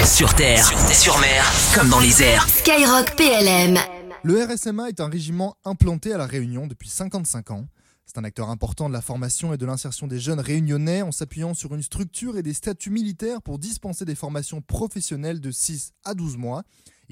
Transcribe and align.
Sur 0.00 0.34
terre, 0.34 0.64
sur 0.90 1.18
mer, 1.20 1.44
comme 1.74 1.90
dans 1.90 2.00
les 2.00 2.22
airs. 2.22 2.48
Skyrock 2.48 3.14
PLM. 3.14 3.76
Le 4.22 4.42
RSMA 4.42 4.88
est 4.88 5.00
un 5.00 5.08
régiment 5.08 5.56
implanté 5.66 6.14
à 6.14 6.16
La 6.16 6.24
Réunion 6.26 6.66
depuis 6.66 6.88
55 6.88 7.50
ans. 7.50 7.66
C'est 8.06 8.16
un 8.16 8.24
acteur 8.24 8.48
important 8.48 8.88
de 8.88 8.94
la 8.94 9.02
formation 9.02 9.52
et 9.52 9.58
de 9.58 9.66
l'insertion 9.66 10.06
des 10.06 10.18
jeunes 10.18 10.40
réunionnais 10.40 11.02
en 11.02 11.12
s'appuyant 11.12 11.52
sur 11.52 11.74
une 11.74 11.82
structure 11.82 12.38
et 12.38 12.42
des 12.42 12.54
statuts 12.54 12.90
militaires 12.90 13.42
pour 13.42 13.58
dispenser 13.58 14.06
des 14.06 14.14
formations 14.14 14.62
professionnelles 14.62 15.40
de 15.40 15.50
6 15.50 15.92
à 16.04 16.14
12 16.14 16.38
mois. 16.38 16.62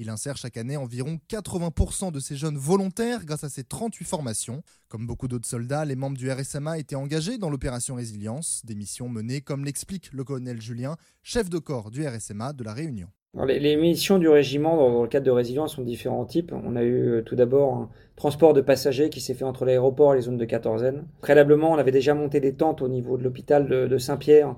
Il 0.01 0.09
insère 0.09 0.35
chaque 0.35 0.57
année 0.57 0.77
environ 0.77 1.19
80% 1.29 2.11
de 2.11 2.19
ces 2.19 2.35
jeunes 2.35 2.57
volontaires 2.57 3.23
grâce 3.23 3.43
à 3.43 3.49
ces 3.49 3.63
38 3.63 4.03
formations. 4.03 4.63
Comme 4.87 5.05
beaucoup 5.05 5.27
d'autres 5.27 5.47
soldats, 5.47 5.85
les 5.85 5.95
membres 5.95 6.17
du 6.17 6.31
RSMA 6.31 6.79
étaient 6.79 6.95
engagés 6.95 7.37
dans 7.37 7.51
l'opération 7.51 7.93
Résilience, 7.93 8.63
des 8.65 8.73
missions 8.73 9.09
menées, 9.09 9.41
comme 9.41 9.63
l'explique 9.63 10.11
le 10.11 10.23
colonel 10.23 10.59
Julien, 10.59 10.95
chef 11.21 11.51
de 11.51 11.59
corps 11.59 11.91
du 11.91 12.07
RSMA 12.07 12.53
de 12.53 12.63
la 12.63 12.73
Réunion. 12.73 13.09
les, 13.45 13.75
missions 13.75 14.17
du 14.17 14.27
régiment 14.27 14.75
dans, 14.75 15.03
le 15.03 15.07
cadre 15.07 15.27
de 15.27 15.31
résilience 15.31 15.75
sont 15.75 15.83
différents 15.83 16.25
types. 16.25 16.51
On 16.51 16.75
a 16.75 16.81
eu 16.81 17.09
euh, 17.09 17.21
tout 17.21 17.35
d'abord 17.35 17.75
un 17.75 17.89
transport 18.15 18.53
de 18.55 18.61
passagers 18.61 19.11
qui 19.11 19.21
s'est 19.21 19.35
fait 19.35 19.45
entre 19.45 19.65
l'aéroport 19.65 20.13
et 20.13 20.15
les 20.15 20.23
zones 20.23 20.37
de 20.37 20.45
quatorzaine. 20.45 21.05
Préalablement, 21.21 21.73
on 21.73 21.77
avait 21.77 21.91
déjà 21.91 22.15
monté 22.15 22.39
des 22.39 22.55
tentes 22.55 22.81
au 22.81 22.87
niveau 22.87 23.17
de 23.17 23.23
l'hôpital 23.23 23.67
de, 23.67 23.97
Saint-Pierre 23.99 24.55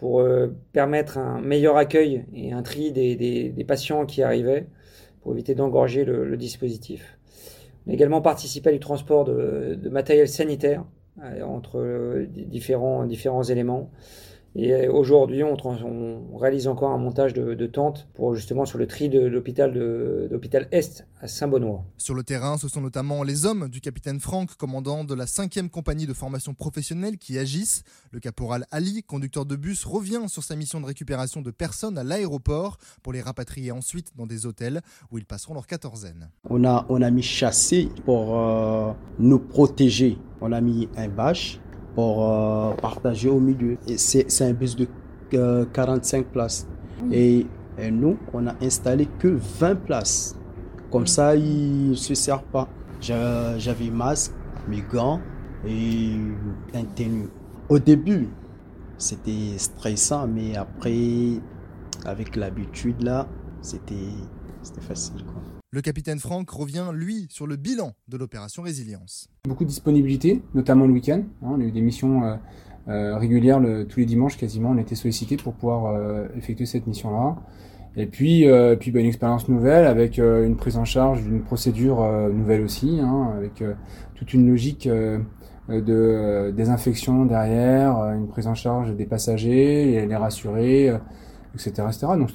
pour 0.00 0.20
euh, 0.20 0.56
permettre 0.72 1.18
un 1.18 1.42
meilleur 1.42 1.76
accueil 1.76 2.24
et 2.32 2.52
un 2.52 2.62
tri 2.62 2.90
des 2.90 3.64
patients 3.68 4.06
qui 4.06 4.22
arrivaient 4.22 4.66
pour 5.20 5.32
éviter 5.34 5.54
d'engorger 5.54 6.06
le, 6.06 6.38
dispositif. 6.38 7.18
On 7.86 7.90
a 7.90 7.92
également 7.92 8.22
participé 8.22 8.72
du 8.72 8.80
transport 8.80 9.26
de, 9.26 9.78
matériel 9.90 10.26
sanitaire 10.26 10.86
euh, 11.22 11.42
entre 11.42 11.78
euh, 11.80 12.26
différents 12.26 13.42
éléments. 13.42 13.90
Et 14.56 14.72
euh, 14.72 14.92
aujourd'hui, 14.92 15.44
on, 15.44 15.56
on, 15.64 16.36
réalise 16.36 16.66
encore 16.66 16.90
un 16.90 16.98
montage 16.98 17.34
de, 17.34 17.54
de, 17.54 17.66
tentes 17.66 18.08
pour 18.14 18.34
justement 18.34 18.64
sur 18.64 18.78
le 18.78 18.86
tri 18.86 19.08
de 19.08 19.20
l'hôpital 19.20 19.72
de, 19.72 20.26
l'hôpital 20.30 20.66
Est 20.72 21.06
à 21.20 21.28
Saint-Benoît. 21.28 21.84
Sur 21.98 22.14
le 22.14 22.24
terrain, 22.24 22.58
ce 22.58 22.66
sont 22.68 22.80
notamment 22.80 23.22
les 23.22 23.46
hommes 23.46 23.68
du 23.68 23.80
capitaine 23.80 24.18
Franck, 24.18 24.56
commandant 24.56 25.04
de 25.04 25.14
la 25.14 25.26
5e 25.26 25.68
compagnie 25.68 26.06
de 26.06 26.14
formation 26.14 26.52
professionnelle, 26.54 27.16
qui 27.16 27.38
agissent. 27.38 27.84
Le 28.10 28.18
caporal 28.18 28.66
Ali, 28.72 29.04
conducteur 29.04 29.46
de 29.46 29.54
bus, 29.54 29.84
revient 29.84 30.22
sur 30.26 30.42
sa 30.42 30.56
mission 30.56 30.80
de 30.80 30.86
récupération 30.86 31.42
de 31.42 31.50
personnes 31.52 31.96
à 31.96 32.02
l'aéroport 32.02 32.78
pour 33.02 33.12
les 33.12 33.20
rapatrier 33.20 33.70
ensuite 33.70 34.16
dans 34.16 34.26
des 34.26 34.46
hôtels 34.46 34.80
où 35.12 35.18
ils 35.18 35.26
passeront 35.26 35.54
leur 35.54 35.68
quatorzaine. 35.68 36.30
On 36.48 36.64
a, 36.64 36.86
on 36.88 37.02
a 37.02 37.10
mis 37.10 37.22
chassé 37.22 37.88
pour 38.04 38.36
euh, 38.36 38.92
nous 39.20 39.38
protéger. 39.38 40.18
On 40.40 40.50
a 40.50 40.60
mis 40.60 40.88
un 40.96 41.08
bâche 41.08 41.60
pour 41.94 42.28
euh, 42.28 42.72
partager 42.74 43.28
au 43.28 43.40
milieu. 43.40 43.76
C'est 43.96 44.42
un 44.42 44.52
bus 44.52 44.76
de 44.76 44.86
45 45.72 46.18
euh, 46.18 46.22
places. 46.32 46.66
Et, 47.12 47.46
nous, 47.90 48.18
on 48.34 48.46
a 48.46 48.54
installé 48.60 49.08
que 49.18 49.28
20 49.28 49.74
places. 49.86 50.36
Comme 50.90 51.06
ça, 51.06 51.34
il 51.34 51.90
ne 51.90 51.94
se 51.94 52.14
sert 52.14 52.42
pas. 52.42 52.68
J'avais 53.00 53.90
masque, 53.90 54.32
mes 54.68 54.82
gants 54.82 55.20
et 55.66 56.12
un 56.74 56.84
tenue. 56.94 57.28
Au 57.70 57.78
début, 57.78 58.28
c'était 58.98 59.56
stressant, 59.56 60.26
mais 60.26 60.56
après, 60.56 61.40
avec 62.04 62.36
l'habitude, 62.36 63.02
là, 63.02 63.26
c'était 63.62 63.94
facile. 64.80 65.24
Quoi. 65.24 65.42
Le 65.72 65.82
capitaine 65.82 66.18
Franck 66.18 66.50
revient, 66.50 66.86
lui, 66.92 67.28
sur 67.30 67.46
le 67.46 67.54
bilan 67.54 67.92
de 68.08 68.16
l'opération 68.16 68.64
Résilience. 68.64 69.28
Beaucoup 69.46 69.62
de 69.62 69.68
disponibilité, 69.68 70.42
notamment 70.52 70.84
le 70.84 70.92
week-end. 70.92 71.22
Hein, 71.42 71.46
on 71.48 71.60
a 71.60 71.62
eu 71.62 71.70
des 71.70 71.80
missions 71.80 72.24
euh, 72.24 72.34
euh, 72.88 73.16
régulières 73.16 73.60
tous 73.88 74.00
les 74.00 74.06
dimanches 74.06 74.36
quasiment. 74.36 74.70
On 74.70 74.78
été 74.78 74.96
sollicité 74.96 75.36
pour 75.36 75.54
pouvoir 75.54 75.94
euh, 75.94 76.26
effectuer 76.36 76.66
cette 76.66 76.88
mission-là. 76.88 77.36
Et 77.96 78.06
puis, 78.06 78.46
puis 78.80 78.90
bah, 78.90 78.98
une 78.98 79.06
expérience 79.06 79.48
nouvelle 79.48 79.86
avec 79.86 80.18
une 80.18 80.56
prise 80.56 80.76
en 80.76 80.84
charge 80.84 81.22
d'une 81.22 81.42
procédure 81.42 82.02
nouvelle 82.32 82.62
aussi, 82.62 83.00
hein, 83.00 83.32
avec 83.36 83.64
toute 84.14 84.32
une 84.32 84.48
logique 84.48 84.88
de 84.88 86.52
désinfection 86.56 87.26
derrière, 87.26 87.96
une 88.12 88.28
prise 88.28 88.46
en 88.46 88.54
charge 88.54 88.94
des 88.94 89.06
passagers, 89.06 90.06
les 90.06 90.16
rassurer, 90.16 90.96
etc., 91.54 91.82
etc. 91.88 92.06
Donc 92.16 92.30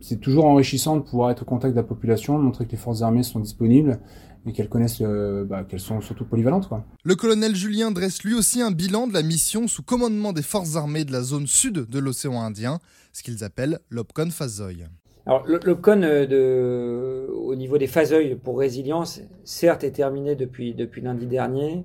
c'est 0.00 0.20
toujours 0.20 0.46
enrichissant 0.46 0.96
de 0.96 1.02
pouvoir 1.02 1.30
être 1.30 1.42
au 1.42 1.44
contact 1.44 1.74
de 1.74 1.80
la 1.80 1.86
population, 1.86 2.38
de 2.38 2.44
montrer 2.44 2.66
que 2.66 2.72
les 2.72 2.76
forces 2.76 3.02
armées 3.02 3.22
sont 3.22 3.40
disponibles 3.40 4.00
et 4.46 4.52
qu'elles 4.52 4.68
connaissent, 4.68 5.00
euh, 5.02 5.44
bah, 5.44 5.64
qu'elles 5.64 5.80
sont 5.80 6.00
surtout 6.00 6.24
polyvalentes. 6.24 6.68
Quoi. 6.68 6.84
Le 7.04 7.14
colonel 7.14 7.54
Julien 7.54 7.90
dresse 7.90 8.22
lui 8.22 8.34
aussi 8.34 8.62
un 8.62 8.70
bilan 8.70 9.06
de 9.06 9.12
la 9.12 9.22
mission 9.22 9.66
sous 9.66 9.82
commandement 9.82 10.32
des 10.32 10.42
forces 10.42 10.76
armées 10.76 11.04
de 11.04 11.12
la 11.12 11.22
zone 11.22 11.46
sud 11.46 11.86
de 11.88 11.98
l'océan 11.98 12.40
Indien, 12.40 12.78
ce 13.12 13.22
qu'ils 13.22 13.44
appellent 13.44 13.80
l'OPCON 13.90 14.30
Fazoy. 14.30 14.84
Alors 15.26 15.44
l'OPCON 15.46 16.02
euh, 16.02 16.26
de, 16.26 17.30
au 17.32 17.54
niveau 17.54 17.76
des 17.76 17.86
Fazoy 17.86 18.36
pour 18.36 18.58
résilience, 18.58 19.20
certes 19.44 19.84
est 19.84 19.92
terminé 19.92 20.36
depuis, 20.36 20.74
depuis 20.74 21.02
lundi 21.02 21.26
dernier 21.26 21.84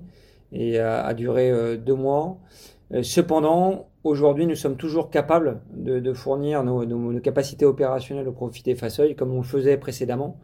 et 0.52 0.78
a, 0.78 1.12
duré 1.14 1.50
euh, 1.50 1.76
deux 1.76 1.96
mois. 1.96 2.38
cependant, 3.02 3.88
Aujourd'hui, 4.04 4.46
nous 4.46 4.54
sommes 4.54 4.76
toujours 4.76 5.08
capables 5.08 5.62
de, 5.74 6.12
fournir 6.12 6.62
nos, 6.62 7.20
capacités 7.20 7.64
opérationnelles 7.64 8.28
au 8.28 8.32
profit 8.32 8.62
des 8.62 8.74
Fasseuil, 8.74 9.16
comme 9.16 9.32
on 9.32 9.38
le 9.38 9.44
faisait 9.44 9.78
précédemment, 9.78 10.36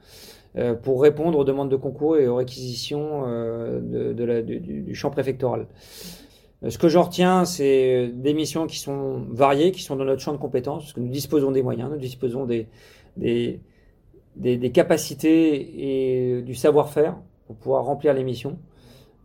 euh, 0.56 0.75
pour 0.75 1.03
répondre 1.03 1.38
aux 1.38 1.44
demandes 1.44 1.71
de 1.71 1.76
concours 1.76 2.16
et 2.16 2.26
aux 2.26 2.37
réquisitions 2.37 3.25
euh, 3.26 4.22
du, 4.22 4.94
champ 4.94 5.10
préfectoral. 5.10 5.66
Euh, 6.62 6.71
ce 6.71 6.78
que 6.78 6.88
j'en 6.88 7.03
retiens, 7.03 7.44
c'est 7.44 8.09
des 8.09 8.32
missions 8.32 8.66
qui 8.66 8.78
sont 8.78 9.26
variées, 9.28 9.72
qui 9.72 9.82
sont 9.82 9.94
dans 9.94 10.06
notre 10.06 10.22
champ 10.22 10.32
de 10.32 10.38
compétences, 10.38 10.84
parce 10.84 10.92
que 10.94 11.00
nous 11.00 11.10
disposons 11.10 11.50
des 11.50 11.62
moyens, 11.62 11.91
nous 11.91 11.98
disposons 11.98 12.47
des 12.47 13.60
capacités 14.72 16.38
et 16.38 16.41
du 16.41 16.54
savoir-faire 16.54 17.19
pour 17.47 17.56
pouvoir 17.56 17.84
remplir 17.84 18.15
les 18.15 18.25
missions. 18.25 18.59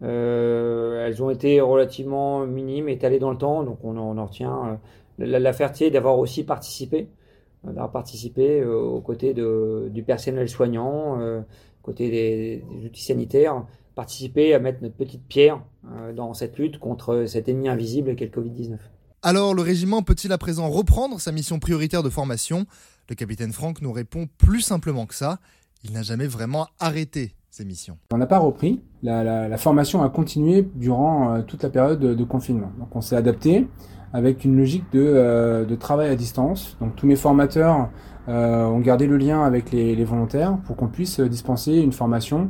Euh, 0.01 1.05
elles 1.05 1.23
ont 1.23 1.29
été 1.29 1.61
relativement 1.61 2.45
minimes, 2.45 2.89
étalées 2.89 3.19
dans 3.19 3.31
le 3.31 3.37
temps, 3.37 3.63
donc 3.63 3.79
on 3.83 3.97
en, 3.97 4.25
retient 4.25 4.79
euh, 5.19 5.39
la, 5.39 5.53
fierté 5.53 5.89
d'avoir 5.89 6.19
aussi 6.19 6.43
participé, 6.43 7.07
euh, 7.65 7.69
d'avoir 7.69 7.91
participé 7.91 8.63
aux 8.65 9.01
côtés 9.01 9.33
du 9.33 10.03
personnel 10.03 10.49
soignant, 10.49 11.19
aux 11.19 11.43
côtés 11.81 12.09
des, 12.09 12.63
outils 12.85 13.03
sanitaires, 13.03 13.65
participer 13.95 14.53
à 14.53 14.59
mettre 14.59 14.81
notre 14.81 14.95
petite 14.95 15.25
pierre 15.27 15.61
dans 16.15 16.33
cette 16.33 16.57
lutte 16.57 16.79
contre 16.79 17.25
cet 17.25 17.47
ennemi 17.47 17.69
invisible 17.69 18.15
qu'est 18.15 18.29
le 18.35 18.41
Covid-19. 18.41 18.77
Alors, 19.21 19.53
le 19.55 19.61
régiment 19.61 20.03
peut-il 20.03 20.31
à 20.33 20.37
présent 20.37 20.69
reprendre 20.69 21.19
sa 21.19 21.31
mission 21.31 21.57
prioritaire 21.57 22.03
de 22.03 22.09
formation? 22.09 22.65
Le 23.09 23.15
capitaine 23.15 23.53
Franck 23.53 23.81
nous 23.81 23.91
répond 23.91 24.27
plus 24.37 24.61
simplement 24.61 25.05
que 25.05 25.15
ça. 25.15 25.39
Il 25.83 25.93
n'a 25.93 26.03
jamais 26.03 26.27
vraiment 26.27 26.67
arrêté 26.79 27.33
On 28.11 28.17
n'a 28.17 28.25
pas 28.25 28.39
repris. 28.39 28.81
La, 29.01 29.57
formation 29.57 30.03
a 30.03 30.09
continué 30.09 30.67
durant 30.75 31.35
euh, 31.35 31.41
toute 31.41 31.63
la 31.63 31.69
période 31.69 31.99
de, 31.99 32.23
confinement. 32.25 32.71
Donc 32.79 32.93
on 32.95 33.01
s'est 33.01 33.15
adapté 33.15 33.67
avec 34.11 34.43
une 34.43 34.57
logique 34.57 34.83
de, 34.91 35.01
euh, 35.01 35.75
travail 35.77 36.09
à 36.09 36.15
distance. 36.15 36.75
Donc 36.81 36.97
tous 36.97 37.07
mes 37.07 37.15
formateurs 37.15 37.89
euh, 38.27 38.65
ont 38.65 38.79
gardé 38.79 39.07
le 39.07 39.15
lien 39.15 39.43
avec 39.43 39.71
les, 39.71 40.03
volontaires 40.03 40.57
pour 40.65 40.75
qu'on 40.75 40.87
puisse 40.87 41.21
dispenser 41.21 41.77
une 41.77 41.93
formation 41.93 42.49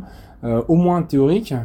au 0.67 0.75
moins 0.75 1.01
théorique, 1.01 1.55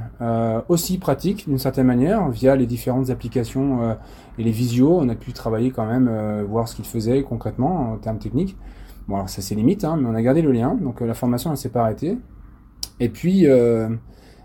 aussi 0.70 0.96
pratique 0.96 1.46
d'une 1.46 1.58
certaine 1.58 1.84
manière, 1.84 2.30
via 2.30 2.56
les 2.56 2.64
différentes 2.64 3.10
applications 3.10 3.94
et 4.38 4.42
les 4.42 4.52
visios. 4.52 4.96
On 4.98 5.08
a 5.10 5.14
pu 5.14 5.34
travailler 5.34 5.70
quand 5.70 5.84
même, 5.84 6.08
voir 6.48 6.66
ce 6.66 6.76
qu'ils 6.76 6.86
faisaient 6.86 7.22
concrètement 7.22 7.92
en 7.92 7.96
termes 7.98 8.18
techniques. 8.18 8.56
Bon 9.06 9.16
alors 9.16 9.28
ça 9.28 9.42
c'est 9.42 9.54
limite, 9.54 9.84
hein, 9.84 9.98
mais 10.00 10.08
on 10.08 10.14
a 10.14 10.22
gardé 10.22 10.40
le 10.40 10.50
lien, 10.50 10.78
donc 10.80 11.02
la 11.02 11.12
formation 11.12 11.50
ne 11.50 11.56
s'est 11.56 11.68
pas 11.68 11.82
arrêtée. 11.82 12.16
Et 13.00 13.08
puis, 13.08 13.46
euh, 13.46 13.88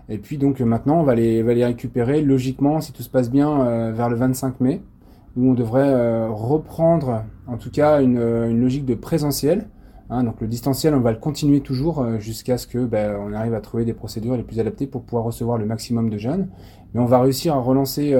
et 0.08 0.18
puis 0.18 0.38
donc 0.38 0.60
maintenant, 0.60 1.00
on 1.00 1.02
va 1.04 1.14
les, 1.14 1.42
récupérer 1.42 2.22
logiquement, 2.22 2.80
si 2.80 2.92
tout 2.92 3.02
se 3.02 3.10
passe 3.10 3.30
bien, 3.30 3.60
euh, 3.60 3.92
vers 3.92 4.08
le 4.08 4.16
25 4.16 4.60
mai, 4.60 4.82
où 5.36 5.50
on 5.50 5.54
devrait 5.54 5.88
euh, 5.88 6.28
reprendre, 6.30 7.24
en 7.46 7.58
tout 7.58 7.70
cas, 7.70 8.00
une 8.00 8.58
logique 8.58 8.86
de 8.86 8.94
présentiel. 8.94 9.68
Hein, 10.08 10.24
donc 10.24 10.40
le 10.40 10.46
distanciel, 10.46 10.94
on 10.94 11.00
va 11.00 11.12
le 11.12 11.18
continuer 11.18 11.60
toujours 11.60 12.20
jusqu'à 12.20 12.58
ce 12.58 12.66
que 12.66 12.84
ben, 12.84 13.16
on 13.16 13.32
arrive 13.32 13.54
à 13.54 13.60
trouver 13.60 13.84
des 13.84 13.94
procédures 13.94 14.36
les 14.36 14.44
plus 14.44 14.60
adaptées 14.60 14.86
pour 14.86 15.02
pouvoir 15.02 15.24
recevoir 15.24 15.58
le 15.58 15.66
maximum 15.66 16.10
de 16.10 16.18
jeunes. 16.18 16.48
Mais 16.94 17.00
on 17.00 17.06
va 17.06 17.20
réussir 17.20 17.54
à 17.54 17.58
relancer 17.58 18.14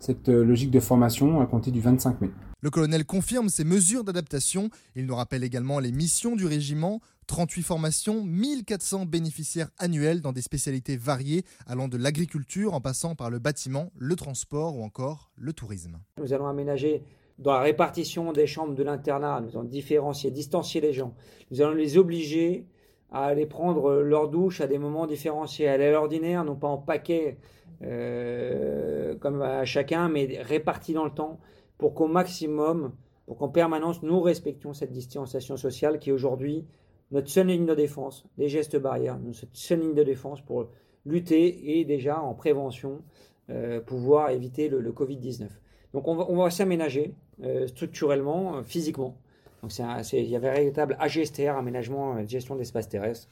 cette 0.00 0.28
logique 0.28 0.70
de 0.70 0.80
formation 0.80 1.40
à 1.40 1.46
compter 1.46 1.70
du 1.70 1.80
25 1.80 2.20
mai. 2.20 2.30
Le 2.62 2.68
colonel 2.68 3.06
confirme 3.06 3.48
ces 3.48 3.64
mesures 3.64 4.04
d'adaptation. 4.04 4.68
Il 4.94 5.06
nous 5.06 5.14
rappelle 5.14 5.44
également 5.44 5.78
les 5.78 5.92
missions 5.92 6.36
du 6.36 6.44
régiment 6.44 7.00
38 7.30 7.62
formations, 7.62 8.24
1400 8.24 9.06
bénéficiaires 9.06 9.70
annuels 9.78 10.20
dans 10.20 10.32
des 10.32 10.42
spécialités 10.42 10.96
variées 10.96 11.44
allant 11.66 11.86
de 11.86 11.96
l'agriculture 11.96 12.74
en 12.74 12.80
passant 12.80 13.14
par 13.14 13.30
le 13.30 13.38
bâtiment, 13.38 13.92
le 13.96 14.16
transport 14.16 14.76
ou 14.76 14.82
encore 14.82 15.30
le 15.36 15.52
tourisme. 15.52 16.00
Nous 16.20 16.32
allons 16.32 16.48
aménager 16.48 17.04
dans 17.40 17.52
la 17.52 17.60
répartition 17.60 18.32
des 18.32 18.46
chambres 18.46 18.74
de 18.74 18.82
l'internat, 18.82 19.40
nous 19.40 19.56
allons 19.56 19.64
différencier, 19.64 20.30
distancier 20.30 20.80
les 20.80 20.92
gens. 20.92 21.14
Nous 21.50 21.62
allons 21.62 21.74
les 21.74 21.96
obliger 21.96 22.66
à 23.10 23.24
aller 23.24 23.46
prendre 23.46 23.94
leur 24.02 24.28
douche 24.28 24.60
à 24.60 24.66
des 24.66 24.78
moments 24.78 25.06
différenciés, 25.06 25.66
à 25.66 25.76
l'ordinaire, 25.90 26.44
non 26.44 26.54
pas 26.54 26.68
en 26.68 26.78
paquet 26.78 27.38
euh, 27.82 29.16
comme 29.16 29.40
à 29.40 29.64
chacun, 29.64 30.08
mais 30.08 30.38
répartis 30.42 30.92
dans 30.92 31.04
le 31.04 31.10
temps 31.10 31.40
pour 31.78 31.94
qu'au 31.94 32.06
maximum 32.06 32.92
pour 33.26 33.38
qu'en 33.38 33.48
permanence 33.48 34.02
nous 34.02 34.20
respections 34.20 34.74
cette 34.74 34.90
distanciation 34.90 35.56
sociale 35.56 35.98
qui 35.98 36.10
est 36.10 36.12
aujourd'hui 36.12 36.66
notre 37.10 37.28
seule 37.28 37.46
ligne 37.46 37.64
de 37.64 37.74
défense, 37.74 38.26
les 38.38 38.48
gestes 38.48 38.76
barrières, 38.76 39.18
notre 39.18 39.46
seule 39.52 39.80
ligne 39.80 39.94
de 39.94 40.02
défense 40.02 40.40
pour 40.42 40.68
lutter 41.06 41.78
et 41.78 41.84
déjà 41.84 42.20
en 42.20 42.34
prévention 42.34 43.02
euh, 43.48 43.80
pouvoir 43.80 44.30
éviter 44.30 44.68
le, 44.68 44.80
le 44.80 44.92
Covid-19. 44.92 45.48
Donc 45.94 46.06
on 46.08 46.14
va, 46.14 46.26
on 46.28 46.36
va 46.36 46.50
s'aménager 46.50 47.14
euh, 47.42 47.66
structurellement, 47.66 48.56
euh, 48.56 48.62
physiquement. 48.62 49.16
Donc 49.62 49.72
il 50.12 50.24
y 50.28 50.36
avait 50.36 50.48
un 50.48 50.52
véritable 50.52 50.96
AGSTR, 51.00 51.56
aménagement, 51.56 52.16
euh, 52.16 52.26
gestion 52.26 52.54
de 52.54 52.60
l'espace 52.60 52.88
terrestre, 52.88 53.28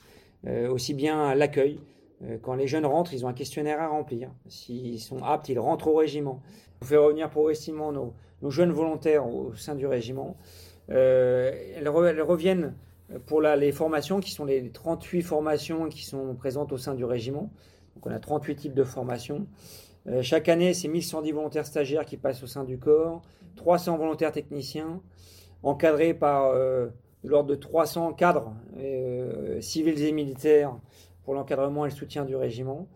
aussi 0.70 0.94
bien 0.94 1.34
l'accueil. 1.34 1.80
Quand 2.42 2.54
les 2.54 2.66
jeunes 2.66 2.86
rentrent, 2.86 3.12
ils 3.14 3.24
ont 3.24 3.28
un 3.28 3.32
questionnaire 3.32 3.80
à 3.80 3.88
remplir. 3.88 4.30
S'ils 4.48 5.00
sont 5.00 5.22
aptes, 5.22 5.48
ils 5.48 5.58
rentrent 5.58 5.88
au 5.88 5.94
régiment. 5.94 6.42
On 6.82 6.84
fait 6.84 6.96
revenir 6.96 7.28
progressivement 7.30 7.92
nos, 7.92 8.12
jeunes 8.50 8.72
volontaires 8.72 9.26
au 9.26 9.54
sein 9.54 9.74
du 9.74 9.86
régiment. 9.86 10.36
Elles, 10.88 11.86
re- 11.86 12.06
elles 12.06 12.22
reviennent 12.22 12.74
pour 13.26 13.40
les 13.40 13.72
formations, 13.72 14.20
qui 14.20 14.30
sont 14.30 14.44
les 14.44 14.70
38 14.70 15.22
formations 15.22 15.88
qui 15.88 16.04
sont 16.04 16.34
présentes 16.34 16.72
au 16.72 16.78
sein 16.78 16.94
du 16.94 17.04
régiment. 17.04 17.50
Donc 17.94 18.06
on 18.06 18.10
a 18.10 18.18
38 18.18 18.56
types 18.56 18.74
de 18.74 18.84
formations. 18.84 19.46
Euh, 20.06 20.22
chaque 20.22 20.48
année, 20.48 20.74
c'est 20.74 20.88
1110 20.88 21.32
volontaires 21.32 21.66
stagiaires 21.66 22.04
qui 22.04 22.16
passent 22.16 22.42
au 22.42 22.46
sein 22.46 22.64
du 22.64 22.78
corps, 22.78 23.22
300 23.56 23.98
volontaires 23.98 24.32
techniciens, 24.32 25.00
encadrés 25.62 26.14
par 26.14 26.46
euh, 26.46 26.88
l'ordre 27.24 27.50
de 27.50 27.54
300 27.54 28.12
cadres 28.14 28.54
euh, 28.78 29.60
civils 29.60 30.02
et 30.02 30.12
militaires 30.12 30.76
pour 31.24 31.34
l'encadrement 31.34 31.84
et 31.84 31.90
le 31.90 31.94
soutien 31.94 32.24
du 32.24 32.36
régiment. 32.36 32.88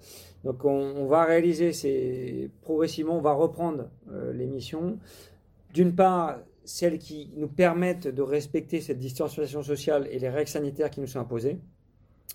Donc 0.44 0.64
on, 0.64 1.06
va 1.06 1.24
réaliser 1.24 1.72
ces 1.72 2.50
progressivement, 2.62 3.18
on 3.18 3.20
va 3.20 3.32
reprendre 3.32 3.90
les 4.32 4.46
missions. 4.46 4.98
D'une 5.72 5.94
part, 5.94 6.40
celles 6.64 6.98
qui 6.98 7.30
nous 7.36 7.46
permettent 7.46 8.08
de 8.08 8.22
respecter 8.22 8.80
cette 8.80 8.98
distanciation 8.98 9.62
sociale 9.62 10.08
et 10.10 10.18
les 10.18 10.28
règles 10.28 10.48
sanitaires 10.48 10.90
qui 10.90 11.00
nous 11.00 11.06
sont 11.06 11.20
imposées, 11.20 11.58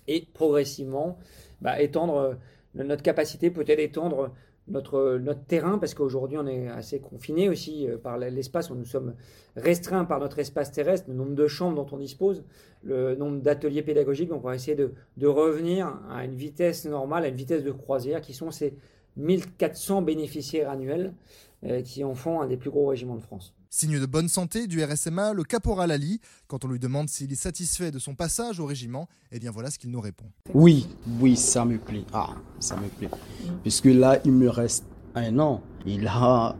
et 0.06 0.26
progressivement 0.32 1.18
bah, 1.60 1.82
étendre 1.82 2.38
notre 2.74 3.02
capacité, 3.02 3.50
peut-être 3.50 3.78
étendre 3.78 4.32
notre, 4.70 5.20
terrain, 5.46 5.78
parce 5.78 5.94
qu'aujourd'hui 5.94 6.38
on 6.38 6.46
est 6.46 6.68
assez 6.68 7.00
confiné 7.00 7.48
aussi 7.48 7.88
euh, 7.88 7.96
par 7.98 8.18
l'espace, 8.18 8.70
où 8.70 8.74
nous 8.74 8.84
sommes 8.84 9.14
restreints 9.56 10.04
par 10.04 10.20
notre 10.20 10.38
espace 10.38 10.72
terrestre, 10.72 11.06
le 11.08 11.14
nombre 11.14 11.34
de 11.34 11.46
chambres 11.46 11.76
dont 11.76 11.96
on 11.96 11.98
dispose, 11.98 12.44
le 12.84 13.14
nombre 13.14 13.40
d'ateliers 13.40 13.82
pédagogiques, 13.82 14.28
donc 14.28 14.44
on 14.44 14.48
va 14.48 14.54
essayer 14.54 14.76
de, 14.76 14.92
de 15.16 15.26
revenir 15.26 15.98
à 16.10 16.24
une 16.24 16.34
vitesse 16.34 16.84
normale, 16.84 17.24
à 17.24 17.28
une 17.28 17.36
vitesse 17.36 17.64
de 17.64 17.72
croisière, 17.72 18.20
qui 18.20 18.34
sont 18.34 18.50
ces 18.50 18.74
1400 19.16 20.02
bénéficiaires 20.02 20.70
annuels 20.70 21.12
qui 21.84 22.04
en 22.04 22.14
font 22.14 22.40
un 22.40 22.46
des 22.46 22.56
plus 22.56 22.70
gros 22.70 22.86
régiments 22.86 23.16
de 23.16 23.22
France. 23.22 23.54
Signe 23.70 24.00
de 24.00 24.06
bonne 24.06 24.28
santé 24.28 24.66
du 24.66 24.82
RSMA, 24.82 25.34
le 25.34 25.44
caporal 25.44 25.90
Ali, 25.90 26.20
quand 26.46 26.64
on 26.64 26.68
lui 26.68 26.78
demande 26.78 27.08
s'il 27.08 27.30
est 27.32 27.36
satisfait 27.36 27.90
de 27.90 27.98
son 27.98 28.14
passage 28.14 28.60
au 28.60 28.66
régiment, 28.66 29.08
eh 29.30 29.38
bien 29.38 29.50
voilà 29.50 29.70
ce 29.70 29.78
qu'il 29.78 29.90
nous 29.90 30.00
répond. 30.00 30.24
Oui, 30.54 30.88
oui, 31.20 31.36
ça 31.36 31.66
me 31.66 31.76
plaît. 31.78 32.04
Ah, 32.12 32.30
ça 32.60 32.76
me 32.76 32.88
plaît. 32.88 33.10
Puisque 33.62 33.84
là, 33.86 34.20
il 34.24 34.32
me 34.32 34.48
reste 34.48 34.84
un 35.14 35.38
an. 35.38 35.62
Et 35.84 35.98
là, 35.98 36.56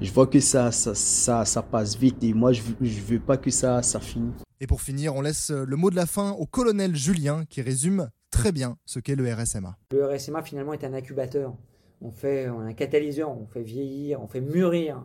je 0.00 0.10
vois 0.12 0.26
que 0.26 0.40
ça, 0.40 0.72
ça, 0.72 0.94
ça, 0.94 1.44
ça 1.44 1.62
passe 1.62 1.96
vite. 1.96 2.22
Et 2.24 2.32
moi, 2.32 2.52
je 2.52 2.62
veux, 2.62 2.76
je 2.80 3.00
veux 3.00 3.20
pas 3.20 3.36
que 3.36 3.50
ça, 3.50 3.82
ça 3.82 4.00
finisse. 4.00 4.32
Et 4.60 4.66
pour 4.66 4.80
finir, 4.80 5.14
on 5.14 5.20
laisse 5.20 5.50
le 5.50 5.76
mot 5.76 5.90
de 5.90 5.96
la 5.96 6.06
fin 6.06 6.32
au 6.32 6.46
colonel 6.46 6.96
Julien 6.96 7.44
qui 7.50 7.60
résume 7.60 8.10
très 8.30 8.52
bien 8.52 8.76
ce 8.86 8.98
qu'est 8.98 9.16
le 9.16 9.30
RSMA. 9.32 9.76
Le 9.92 10.06
RSMA 10.06 10.42
finalement 10.42 10.72
est 10.72 10.84
un 10.84 10.94
incubateur. 10.94 11.54
On 12.02 12.10
fait 12.10 12.48
on 12.48 12.66
est 12.66 12.70
un 12.70 12.72
catalyseur, 12.72 13.30
on 13.30 13.46
fait 13.46 13.62
vieillir, 13.62 14.22
on 14.22 14.26
fait 14.26 14.40
mûrir 14.40 15.04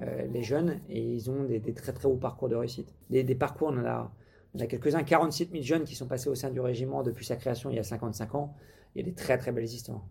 euh, 0.00 0.26
les 0.26 0.42
jeunes 0.42 0.80
et 0.88 1.00
ils 1.00 1.30
ont 1.30 1.44
des, 1.44 1.60
très 1.74 1.92
très 1.92 2.06
hauts 2.06 2.16
parcours 2.16 2.48
de 2.48 2.56
réussite. 2.56 2.94
Des, 3.10 3.22
parcours, 3.34 3.68
on 3.68 3.78
en 3.78 3.84
a, 3.84 4.12
a 4.58 4.66
quelques-uns, 4.66 5.02
47 5.02 5.50
000 5.52 5.62
jeunes 5.62 5.84
qui 5.84 5.94
sont 5.94 6.06
passés 6.06 6.28
au 6.28 6.34
sein 6.34 6.50
du 6.50 6.60
régiment 6.60 7.02
depuis 7.02 7.24
sa 7.24 7.36
création 7.36 7.70
il 7.70 7.76
y 7.76 7.78
a 7.78 7.84
55 7.84 8.34
ans. 8.34 8.54
Il 8.94 9.00
y 9.00 9.02
a 9.02 9.04
des 9.04 9.14
très 9.14 9.38
très 9.38 9.52
belles 9.52 9.64
histoires. 9.64 10.02